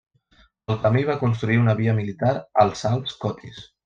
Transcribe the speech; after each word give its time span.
Pel 0.69 0.79
camí 0.85 1.03
va 1.09 1.17
construir 1.23 1.59
una 1.67 1.75
via 1.83 1.93
militar 2.01 2.31
als 2.65 2.81
Alps 2.95 3.19
Cotis. 3.27 3.61